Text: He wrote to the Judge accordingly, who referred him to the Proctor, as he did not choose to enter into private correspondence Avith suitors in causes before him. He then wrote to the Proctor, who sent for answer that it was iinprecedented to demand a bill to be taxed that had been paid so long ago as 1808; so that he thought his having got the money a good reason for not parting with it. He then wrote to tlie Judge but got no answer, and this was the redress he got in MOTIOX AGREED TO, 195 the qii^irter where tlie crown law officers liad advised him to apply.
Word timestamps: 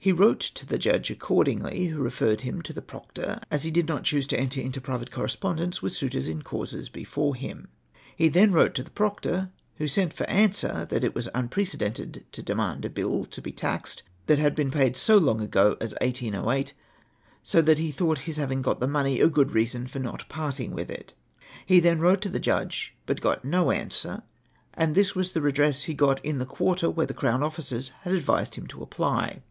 He 0.00 0.12
wrote 0.12 0.40
to 0.40 0.66
the 0.66 0.76
Judge 0.76 1.10
accordingly, 1.10 1.86
who 1.86 2.02
referred 2.02 2.42
him 2.42 2.60
to 2.60 2.74
the 2.74 2.82
Proctor, 2.82 3.40
as 3.50 3.62
he 3.64 3.70
did 3.70 3.88
not 3.88 4.04
choose 4.04 4.26
to 4.26 4.38
enter 4.38 4.60
into 4.60 4.78
private 4.78 5.10
correspondence 5.10 5.78
Avith 5.78 5.92
suitors 5.92 6.28
in 6.28 6.42
causes 6.42 6.90
before 6.90 7.34
him. 7.34 7.68
He 8.14 8.28
then 8.28 8.52
wrote 8.52 8.74
to 8.74 8.82
the 8.82 8.90
Proctor, 8.90 9.50
who 9.76 9.88
sent 9.88 10.12
for 10.12 10.28
answer 10.28 10.86
that 10.90 11.04
it 11.04 11.14
was 11.14 11.28
iinprecedented 11.34 12.24
to 12.32 12.42
demand 12.42 12.84
a 12.84 12.90
bill 12.90 13.24
to 13.24 13.40
be 13.40 13.50
taxed 13.50 14.02
that 14.26 14.38
had 14.38 14.54
been 14.54 14.70
paid 14.70 14.94
so 14.98 15.16
long 15.16 15.40
ago 15.40 15.78
as 15.80 15.94
1808; 16.02 16.74
so 17.42 17.62
that 17.62 17.78
he 17.78 17.90
thought 17.90 18.18
his 18.28 18.36
having 18.36 18.60
got 18.60 18.80
the 18.80 18.86
money 18.86 19.20
a 19.20 19.28
good 19.30 19.52
reason 19.52 19.86
for 19.86 20.00
not 20.00 20.28
parting 20.28 20.72
with 20.72 20.90
it. 20.90 21.14
He 21.64 21.80
then 21.80 21.98
wrote 21.98 22.20
to 22.20 22.28
tlie 22.30 22.42
Judge 22.42 22.94
but 23.06 23.22
got 23.22 23.42
no 23.42 23.70
answer, 23.70 24.22
and 24.74 24.94
this 24.94 25.14
was 25.14 25.32
the 25.32 25.40
redress 25.40 25.84
he 25.84 25.94
got 25.94 26.22
in 26.22 26.36
MOTIOX 26.36 26.42
AGREED 26.42 26.48
TO, 26.76 26.90
195 26.90 26.92
the 26.92 26.92
qii^irter 26.92 26.94
where 26.94 27.06
tlie 27.06 27.16
crown 27.18 27.40
law 27.40 27.46
officers 27.46 27.92
liad 28.04 28.12
advised 28.18 28.54
him 28.56 28.66
to 28.66 28.82
apply. 28.82 29.42